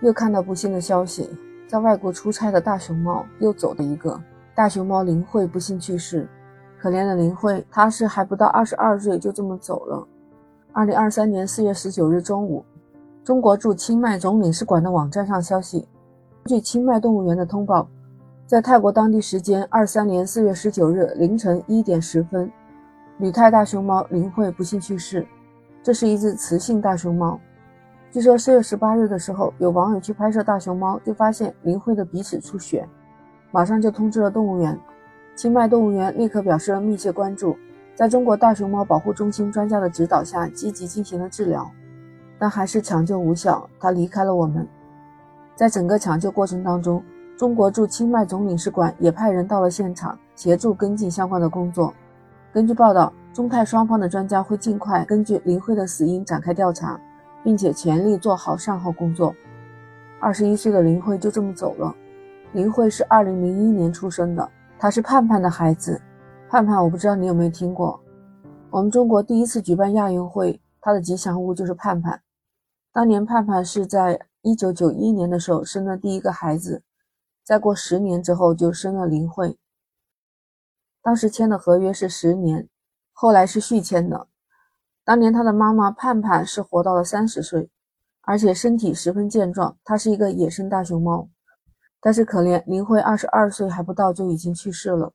[0.00, 1.30] 又看到不幸的消息，
[1.66, 4.20] 在外国出差的大熊猫又走了一个。
[4.54, 6.28] 大熊猫林慧不幸去世，
[6.78, 10.06] 可怜的林慧，她是还不到二十二岁就这么走了。
[10.72, 12.64] 二零二三年四月十九日中午，
[13.24, 15.88] 中国驻清迈总领事馆的网站上消息，
[16.44, 17.88] 据清迈动物园的通报，
[18.46, 22.50] 在泰国当地时间二三年四月十九日凌晨一点十分，
[23.18, 25.26] 旅泰大熊猫林慧不幸去世。
[25.82, 27.38] 这是一只雌性大熊猫。
[28.16, 32.88] 据说四月十八日的时候，有网友去拍摄大熊猫，就发现林慧的鼻屎出血，
[33.50, 34.80] 马上就通知了动物园。
[35.34, 37.54] 清迈动物园立刻表示了密切关注，
[37.94, 41.70] 在中国大熊猫保护中心专家的指导下，积极进行了治疗，
[42.38, 44.66] 但还是抢救无效，它离开了我们。
[45.54, 47.04] 在整个抢救过程当中，
[47.36, 51.92] 中国驻清迈总领事馆也派人到了现场，协助跟进相关的工作。
[52.50, 56.98] 根据报道，中泰双方的专家会尽快根据林慧的死因展开调查。
[57.46, 59.32] 并且全力做好善后工作。
[60.20, 61.94] 二十一岁的林慧就这么走了。
[62.52, 66.02] 林慧是二零零一年出生的，她是盼盼的孩子。
[66.50, 68.00] 盼盼，我不知道你有没有听过，
[68.68, 72.20] 我们中国第一次举办亚运会，她的吉祥物就是盼盼。
[72.92, 76.82] 当年盼盼是在一九九一年的时候生了第一个孩子，
[77.44, 79.56] 再过十年之后就生了林慧。
[81.00, 82.68] 当时签的合约是十年，
[83.12, 84.26] 后来是续签的。
[85.06, 87.70] 当年他的妈妈盼盼是活到了三十岁，
[88.22, 89.76] 而且身体十分健壮。
[89.84, 91.28] 她是一个野生大熊猫，
[92.00, 95.12] 但是可怜林慧二十二岁还不到就已经去世了。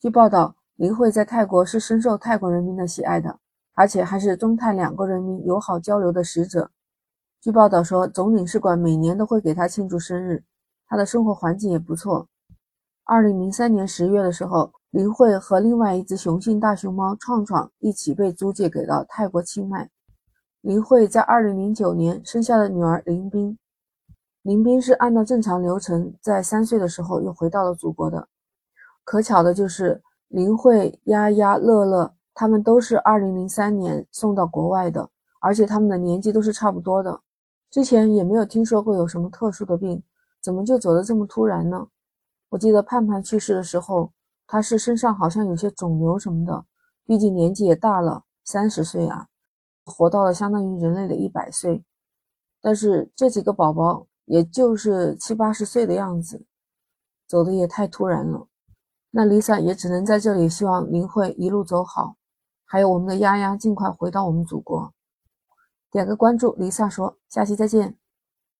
[0.00, 3.38] 据报道，林慧在泰国是深受泰国人民的喜爱的，
[3.74, 6.72] 而且还是中泰两国人民友好交流的使者。
[7.40, 10.42] 据报道说，总领事馆每年都会给他庆祝生日。
[10.88, 12.26] 他的生活环境也不错。
[13.04, 14.72] 二零零三年十月的时候。
[14.94, 19.90] 林慧和另外一只雄性大熊猫创创一起被租借给了泰国清迈。
[20.60, 23.58] 林慧在2009年生下了女儿林冰。
[24.42, 28.28] 林冰是按照正常流程，在三岁的时候又回到了祖国的。
[29.02, 37.20] 可巧的就是林慧、丫丫、乐乐，他们都是2003年送到国外的，而且他们的年纪都是差不多的。
[37.68, 40.00] 之前也没有听说过有什么特殊的病，
[40.40, 41.88] 怎么就走得这么突然呢？
[42.50, 44.12] 我记得盼盼去世的时候。
[44.46, 46.64] 他是身上好像有些肿瘤什么的，
[47.04, 49.28] 毕竟年纪也大了，三十岁啊，
[49.84, 51.84] 活到了相当于人类的一百岁。
[52.60, 56.44] 但是这几个宝宝也就是七八十岁的样子，
[57.26, 58.48] 走的也太突然了。
[59.10, 62.16] 那 Lisa 也只能在这里希望林慧一路走好，
[62.64, 64.92] 还有我们的丫丫尽快回到我们祖国。
[65.90, 67.96] 点个关注，Lisa 说，下期再见。